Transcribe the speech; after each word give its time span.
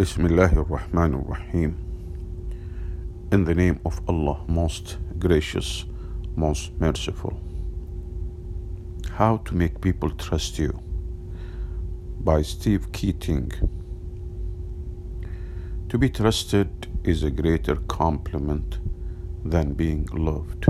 Bismillah 0.00 0.50
ar-Rahman 0.56 1.14
ar-Rahim. 1.14 1.76
In 3.32 3.44
the 3.44 3.54
name 3.54 3.80
of 3.84 4.00
Allah, 4.08 4.42
most 4.48 4.96
gracious, 5.18 5.84
most 6.34 6.72
merciful. 6.80 7.38
How 9.10 9.36
to 9.44 9.54
make 9.54 9.82
people 9.82 10.08
trust 10.12 10.58
you 10.58 10.80
by 12.18 12.40
Steve 12.40 12.90
Keating. 12.92 13.52
To 15.90 15.98
be 15.98 16.08
trusted 16.08 16.86
is 17.04 17.22
a 17.22 17.30
greater 17.30 17.76
compliment 17.76 18.78
than 19.44 19.74
being 19.74 20.08
loved. 20.14 20.64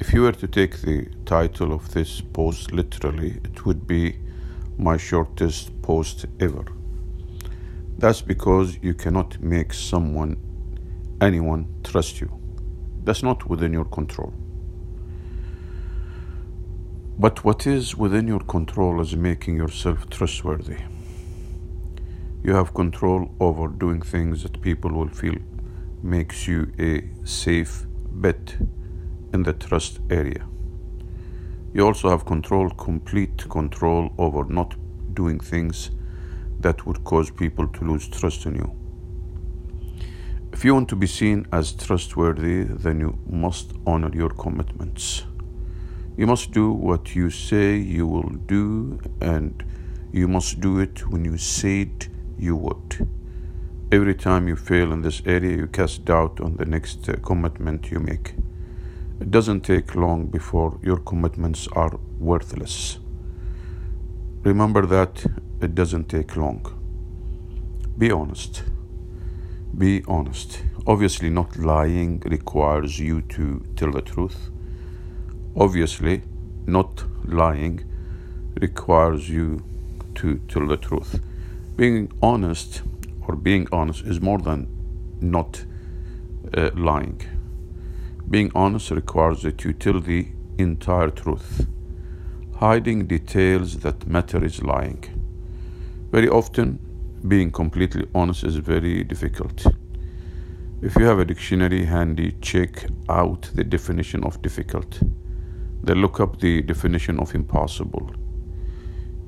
If 0.00 0.14
you 0.14 0.22
were 0.22 0.32
to 0.32 0.48
take 0.48 0.80
the 0.80 1.10
title 1.26 1.74
of 1.74 1.92
this 1.92 2.22
post 2.22 2.72
literally, 2.72 3.42
it 3.44 3.66
would 3.66 3.86
be 3.86 4.16
my 4.78 4.96
shortest 4.96 5.82
post 5.82 6.24
ever. 6.40 6.64
That's 7.98 8.22
because 8.22 8.78
you 8.80 8.94
cannot 8.94 9.42
make 9.42 9.72
someone, 9.72 10.36
anyone, 11.20 11.66
trust 11.82 12.20
you. 12.20 12.30
That's 13.02 13.24
not 13.24 13.50
within 13.50 13.72
your 13.72 13.86
control. 13.86 14.32
But 17.18 17.42
what 17.44 17.66
is 17.66 17.96
within 17.96 18.28
your 18.28 18.38
control 18.38 19.00
is 19.00 19.16
making 19.16 19.56
yourself 19.56 20.08
trustworthy. 20.10 20.76
You 22.44 22.54
have 22.54 22.72
control 22.72 23.34
over 23.40 23.66
doing 23.66 24.00
things 24.00 24.44
that 24.44 24.60
people 24.60 24.92
will 24.92 25.08
feel 25.08 25.34
makes 26.00 26.46
you 26.46 26.72
a 26.78 27.10
safe 27.26 27.84
bet 28.12 28.58
in 29.34 29.42
the 29.42 29.54
trust 29.54 29.98
area. 30.08 30.46
You 31.74 31.84
also 31.84 32.10
have 32.10 32.24
control, 32.24 32.70
complete 32.70 33.48
control 33.48 34.12
over 34.18 34.44
not 34.44 34.76
doing 35.14 35.40
things 35.40 35.90
that 36.60 36.86
would 36.86 37.04
cause 37.04 37.30
people 37.30 37.68
to 37.68 37.84
lose 37.84 38.08
trust 38.08 38.46
in 38.46 38.56
you. 38.56 38.72
If 40.52 40.64
you 40.64 40.74
want 40.74 40.88
to 40.88 40.96
be 40.96 41.06
seen 41.06 41.46
as 41.52 41.72
trustworthy, 41.72 42.64
then 42.64 43.00
you 43.00 43.18
must 43.28 43.72
honor 43.86 44.10
your 44.12 44.30
commitments. 44.30 45.24
You 46.16 46.26
must 46.26 46.50
do 46.50 46.72
what 46.72 47.14
you 47.14 47.30
say 47.30 47.76
you 47.76 48.06
will 48.06 48.30
do, 48.46 48.98
and 49.20 49.62
you 50.12 50.26
must 50.26 50.60
do 50.60 50.80
it 50.80 51.08
when 51.08 51.24
you 51.24 51.38
said 51.38 52.08
you 52.38 52.56
would. 52.56 53.08
Every 53.92 54.14
time 54.14 54.48
you 54.48 54.56
fail 54.56 54.92
in 54.92 55.02
this 55.02 55.22
area, 55.24 55.56
you 55.56 55.66
cast 55.66 56.04
doubt 56.04 56.40
on 56.40 56.56
the 56.56 56.64
next 56.64 57.08
uh, 57.08 57.14
commitment 57.22 57.90
you 57.90 58.00
make. 58.00 58.34
It 59.20 59.30
doesn't 59.30 59.60
take 59.60 59.94
long 59.94 60.26
before 60.26 60.78
your 60.82 60.98
commitments 60.98 61.68
are 61.72 61.98
worthless. 62.18 62.98
Remember 64.42 64.86
that 64.86 65.24
it 65.60 65.74
doesn't 65.74 66.08
take 66.08 66.36
long. 66.36 66.62
Be 67.98 68.10
honest. 68.10 68.62
Be 69.76 70.02
honest. 70.06 70.62
Obviously, 70.86 71.28
not 71.28 71.58
lying 71.58 72.20
requires 72.20 73.00
you 73.00 73.22
to 73.22 73.66
tell 73.74 73.90
the 73.90 74.00
truth. 74.00 74.50
Obviously, 75.56 76.22
not 76.66 77.04
lying 77.24 77.84
requires 78.60 79.28
you 79.28 79.64
to 80.14 80.38
tell 80.48 80.66
the 80.66 80.76
truth. 80.76 81.20
Being 81.76 82.12
honest 82.22 82.82
or 83.26 83.34
being 83.34 83.66
honest 83.72 84.04
is 84.04 84.20
more 84.20 84.38
than 84.38 84.68
not 85.20 85.64
uh, 86.56 86.70
lying. 86.74 87.20
Being 88.30 88.52
honest 88.54 88.90
requires 88.92 89.42
that 89.42 89.64
you 89.64 89.72
tell 89.72 90.00
the 90.00 90.28
entire 90.58 91.10
truth. 91.10 91.66
Hiding 92.58 93.06
details 93.06 93.78
that 93.84 94.08
matter 94.08 94.44
is 94.44 94.64
lying. 94.64 95.04
Very 96.10 96.28
often, 96.28 96.80
being 97.28 97.52
completely 97.52 98.08
honest 98.16 98.42
is 98.42 98.56
very 98.56 99.04
difficult. 99.04 99.64
If 100.82 100.96
you 100.96 101.04
have 101.04 101.20
a 101.20 101.24
dictionary 101.24 101.84
handy, 101.84 102.32
check 102.40 102.86
out 103.08 103.48
the 103.54 103.62
definition 103.62 104.24
of 104.24 104.42
difficult. 104.42 104.98
Then 105.84 106.02
look 106.02 106.18
up 106.18 106.40
the 106.40 106.62
definition 106.62 107.20
of 107.20 107.32
impossible. 107.32 108.10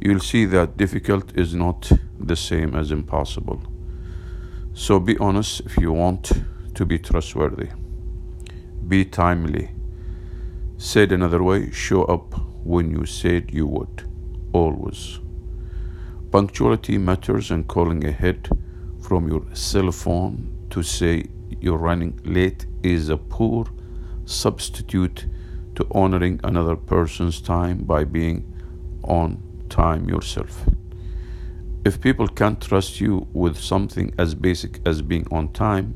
You'll 0.00 0.19
see 0.19 0.44
that 0.47 0.76
difficult 0.76 1.32
is 1.38 1.55
not 1.55 1.88
the 2.19 2.34
same 2.34 2.75
as 2.75 2.91
impossible. 2.91 3.62
So 4.75 4.99
be 4.99 5.16
honest 5.19 5.60
if 5.60 5.76
you 5.76 5.93
want 5.93 6.32
to 6.75 6.84
be 6.84 6.99
trustworthy. 6.99 7.69
Be 8.88 9.05
timely. 9.05 9.71
Said 10.78 11.12
another 11.12 11.44
way, 11.44 11.71
show 11.71 12.03
up 12.06 12.50
when 12.70 12.91
you 12.91 13.04
said 13.04 13.53
you 13.53 13.66
would. 13.66 14.08
Always. 14.53 15.19
Punctuality 16.31 16.98
matters 16.98 17.50
and 17.50 17.66
calling 17.66 18.04
ahead 18.06 18.48
from 19.03 19.28
your 19.28 19.44
cell 19.54 19.91
phone 19.91 20.34
to 20.70 20.82
say 20.82 21.25
you're 21.60 21.84
running 21.91 22.20
late 22.25 22.66
is 22.84 23.08
a 23.08 23.16
poor 23.16 23.66
substitute 24.25 25.26
to 25.75 25.84
honoring 25.91 26.38
another 26.44 26.76
person's 26.76 27.41
time 27.41 27.78
by 27.78 28.04
being 28.04 28.38
on 29.02 29.42
time 29.69 30.08
yourself. 30.08 30.64
If 31.84 32.00
people 32.00 32.28
can't 32.28 32.60
trust 32.60 33.00
you 33.00 33.26
with 33.32 33.58
something 33.58 34.14
as 34.16 34.37
basic 34.37 34.81
as 34.87 35.02
being 35.02 35.26
on 35.32 35.52
time, 35.52 35.94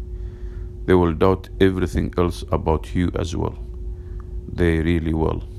they 0.87 0.95
will 0.95 1.13
doubt 1.13 1.49
everything 1.61 2.13
else 2.19 2.43
about 2.51 2.95
you 2.97 3.13
as 3.15 3.37
well. 3.37 3.57
They 4.49 4.81
really 4.81 5.15
will. 5.15 5.54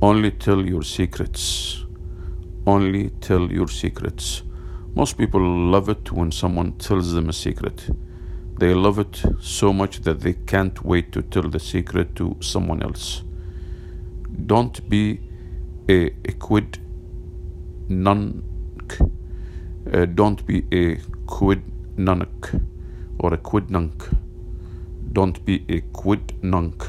Only 0.00 0.30
tell 0.30 0.64
your 0.64 0.82
secrets 0.82 1.86
only 2.66 3.10
tell 3.20 3.50
your 3.52 3.68
secrets. 3.68 4.42
Most 4.94 5.16
people 5.16 5.40
love 5.40 5.88
it 5.88 6.10
when 6.10 6.32
someone 6.32 6.72
tells 6.72 7.12
them 7.12 7.28
a 7.28 7.32
secret. 7.32 7.88
They 8.58 8.74
love 8.74 8.98
it 8.98 9.22
so 9.40 9.72
much 9.72 10.00
that 10.00 10.20
they 10.20 10.32
can't 10.32 10.84
wait 10.84 11.12
to 11.12 11.22
tell 11.22 11.48
the 11.48 11.60
secret 11.60 12.16
to 12.16 12.36
someone 12.40 12.82
else. 12.82 13.22
Don't 14.46 14.88
be 14.88 15.20
a, 15.88 16.06
a 16.24 16.32
quid 16.32 16.78
nunc. 17.88 18.42
Uh, 19.92 20.06
don't 20.06 20.44
be 20.46 20.64
a 20.72 20.96
quid 21.26 21.62
nunc 21.96 22.50
or 23.20 23.34
a 23.34 23.38
quid 23.38 23.70
nunc. 23.70 24.08
Don't 25.12 25.44
be 25.44 25.64
a 25.68 25.82
quid 25.92 26.42
nunc. 26.42 26.84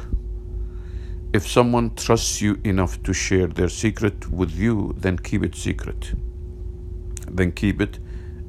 If 1.37 1.47
someone 1.47 1.93
trusts 1.93 2.41
you 2.41 2.59
enough 2.63 3.03
to 3.03 3.13
share 3.13 3.45
their 3.45 3.69
secret 3.69 4.27
with 4.31 4.55
you, 4.57 4.95
then 4.97 5.19
keep 5.19 5.43
it 5.43 5.55
secret. 5.55 6.13
Then 7.29 7.51
keep 7.51 7.79
it 7.79 7.99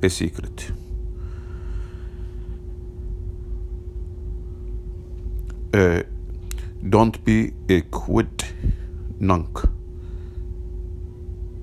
a 0.03 0.09
secret. 0.09 0.73
Uh, 5.75 6.05
don't 6.89 7.23
be 7.27 7.53
a 7.69 7.83
quid 7.83 8.45
nunc. 9.21 9.69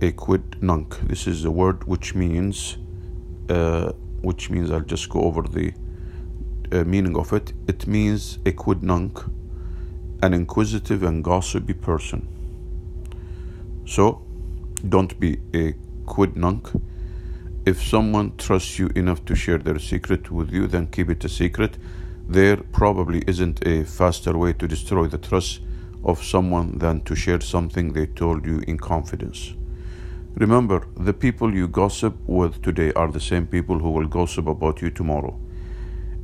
A 0.03 0.11
quid 0.11 0.61
nunc. 0.61 0.95
This 1.07 1.25
is 1.25 1.43
a 1.43 1.49
word 1.49 1.87
which 1.87 2.13
means, 2.13 2.77
uh, 3.49 3.93
which 4.21 4.51
means 4.51 4.69
I'll 4.69 4.81
just 4.81 5.09
go 5.09 5.21
over 5.21 5.41
the 5.41 5.73
uh, 6.71 6.83
meaning 6.83 7.17
of 7.17 7.33
it. 7.33 7.51
It 7.67 7.87
means 7.87 8.37
a 8.45 8.51
quid 8.51 8.83
nunc 8.83 9.25
an 10.25 10.33
inquisitive 10.33 11.03
and 11.03 11.23
gossipy 11.23 11.73
person. 11.73 12.27
So, 13.85 14.23
don't 14.89 15.19
be 15.19 15.33
a 15.53 15.73
quidnunc. 16.05 16.81
If 17.67 17.83
someone 17.83 18.35
trusts 18.37 18.79
you 18.79 18.87
enough 18.95 19.23
to 19.25 19.35
share 19.35 19.59
their 19.59 19.77
secret 19.77 20.31
with 20.31 20.51
you, 20.51 20.65
then 20.65 20.87
keep 20.87 21.11
it 21.11 21.23
a 21.25 21.29
secret. 21.29 21.77
There 22.27 22.57
probably 22.57 23.21
isn't 23.27 23.67
a 23.67 23.83
faster 23.83 24.35
way 24.35 24.53
to 24.53 24.67
destroy 24.67 25.05
the 25.07 25.19
trust 25.19 25.61
of 26.03 26.23
someone 26.23 26.79
than 26.79 27.01
to 27.01 27.15
share 27.15 27.41
something 27.41 27.93
they 27.93 28.07
told 28.07 28.47
you 28.47 28.63
in 28.67 28.79
confidence. 28.79 29.53
Remember, 30.33 30.87
the 30.97 31.13
people 31.13 31.53
you 31.53 31.67
gossip 31.67 32.15
with 32.25 32.63
today 32.63 32.91
are 32.93 33.11
the 33.11 33.27
same 33.31 33.45
people 33.45 33.77
who 33.77 33.91
will 33.91 34.07
gossip 34.07 34.47
about 34.47 34.81
you 34.81 34.89
tomorrow. 34.89 35.39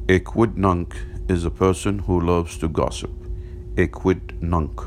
A 0.09 0.19
quidnunc 0.19 0.95
is 1.29 1.45
a 1.45 1.51
person 1.51 1.99
who 1.99 2.19
loves 2.19 2.57
to 2.57 2.67
gossip 2.67 3.11
a 3.77 3.87
quid 3.87 4.41
nunc. 4.41 4.81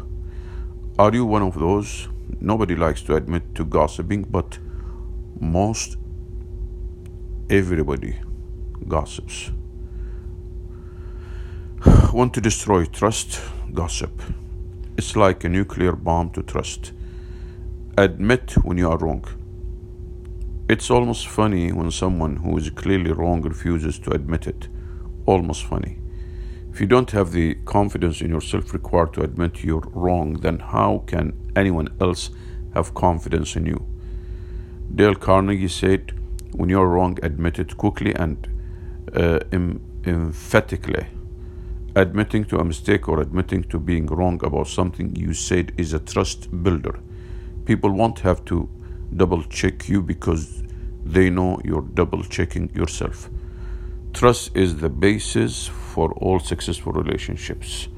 Are 0.98 1.12
you 1.12 1.24
one 1.24 1.42
of 1.42 1.58
those? 1.58 2.08
Nobody 2.40 2.76
likes 2.76 3.02
to 3.02 3.16
admit 3.16 3.54
to 3.54 3.64
gossiping, 3.64 4.24
but 4.24 4.58
most 5.40 5.96
everybody 7.50 8.20
gossips. 8.86 9.50
Want 12.12 12.34
to 12.34 12.40
destroy 12.40 12.84
trust? 12.84 13.40
Gossip. 13.72 14.22
It's 14.96 15.16
like 15.16 15.44
a 15.44 15.48
nuclear 15.48 15.92
bomb 15.92 16.30
to 16.30 16.42
trust. 16.42 16.92
Admit 17.98 18.52
when 18.64 18.78
you 18.78 18.90
are 18.90 18.98
wrong. 18.98 19.24
It's 20.68 20.90
almost 20.90 21.26
funny 21.28 21.72
when 21.72 21.90
someone 21.90 22.36
who 22.36 22.56
is 22.56 22.70
clearly 22.70 23.12
wrong 23.12 23.42
refuses 23.42 23.98
to 24.00 24.12
admit 24.12 24.46
it. 24.46 24.68
Almost 25.26 25.64
funny. 25.64 25.98
If 26.74 26.80
you 26.80 26.88
don't 26.88 27.12
have 27.12 27.30
the 27.30 27.54
confidence 27.66 28.20
in 28.20 28.30
yourself 28.30 28.72
required 28.72 29.14
to 29.14 29.22
admit 29.22 29.62
you're 29.62 29.88
wrong, 29.92 30.32
then 30.40 30.58
how 30.58 31.04
can 31.06 31.32
anyone 31.54 31.86
else 32.00 32.30
have 32.74 32.94
confidence 32.94 33.54
in 33.54 33.64
you? 33.64 33.86
Dale 34.92 35.14
Carnegie 35.14 35.68
said, 35.68 36.18
When 36.50 36.68
you're 36.68 36.88
wrong, 36.88 37.16
admit 37.22 37.60
it 37.60 37.76
quickly 37.76 38.12
and 38.12 38.48
uh, 39.14 39.38
em- 39.52 39.82
emphatically. 40.04 41.06
Admitting 41.94 42.44
to 42.46 42.58
a 42.58 42.64
mistake 42.64 43.08
or 43.08 43.20
admitting 43.20 43.62
to 43.68 43.78
being 43.78 44.06
wrong 44.06 44.44
about 44.44 44.66
something 44.66 45.14
you 45.14 45.32
said 45.32 45.72
is 45.78 45.92
a 45.92 46.00
trust 46.00 46.50
builder. 46.64 46.98
People 47.66 47.92
won't 47.92 48.18
have 48.18 48.44
to 48.46 48.68
double 49.16 49.44
check 49.44 49.88
you 49.88 50.02
because 50.02 50.64
they 51.04 51.30
know 51.30 51.60
you're 51.64 51.82
double 51.94 52.24
checking 52.24 52.68
yourself. 52.74 53.30
Trust 54.12 54.56
is 54.56 54.78
the 54.78 54.88
basis 54.88 55.70
for 55.94 56.12
all 56.14 56.40
successful 56.40 56.92
relationships. 56.92 57.88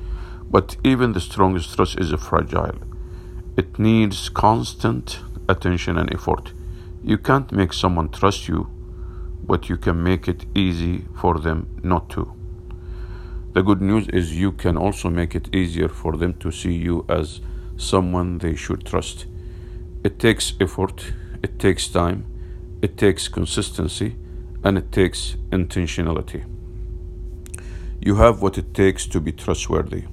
But 0.50 0.76
even 0.84 1.12
the 1.12 1.20
strongest 1.20 1.74
trust 1.74 1.98
is 1.98 2.12
fragile. 2.28 2.78
It 3.56 3.78
needs 3.78 4.28
constant 4.28 5.20
attention 5.48 5.96
and 5.96 6.12
effort. 6.12 6.52
You 7.02 7.18
can't 7.18 7.50
make 7.52 7.72
someone 7.72 8.10
trust 8.10 8.48
you, 8.48 8.68
but 9.50 9.68
you 9.70 9.76
can 9.78 10.02
make 10.02 10.28
it 10.28 10.44
easy 10.54 11.04
for 11.20 11.38
them 11.38 11.58
not 11.82 12.10
to. 12.10 12.32
The 13.54 13.62
good 13.62 13.80
news 13.80 14.08
is 14.08 14.38
you 14.38 14.52
can 14.52 14.76
also 14.76 15.08
make 15.08 15.34
it 15.34 15.54
easier 15.54 15.88
for 15.88 16.16
them 16.18 16.34
to 16.40 16.50
see 16.50 16.74
you 16.74 17.06
as 17.08 17.40
someone 17.76 18.38
they 18.38 18.56
should 18.56 18.84
trust. 18.84 19.26
It 20.04 20.18
takes 20.18 20.52
effort, 20.60 21.14
it 21.42 21.58
takes 21.58 21.88
time, 21.88 22.26
it 22.82 22.98
takes 22.98 23.28
consistency, 23.28 24.16
and 24.62 24.76
it 24.76 24.92
takes 24.92 25.36
intentionality. 25.50 26.55
You 28.00 28.16
have 28.16 28.42
what 28.42 28.58
it 28.58 28.74
takes 28.74 29.06
to 29.06 29.20
be 29.20 29.32
trustworthy. 29.32 30.04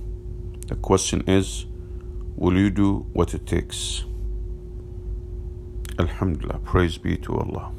The 0.67 0.75
question 0.75 1.23
is, 1.27 1.65
will 2.35 2.57
you 2.57 2.69
do 2.69 3.05
what 3.13 3.33
it 3.33 3.45
takes? 3.45 4.05
Alhamdulillah, 5.99 6.59
praise 6.59 6.97
be 6.97 7.17
to 7.17 7.35
Allah. 7.35 7.71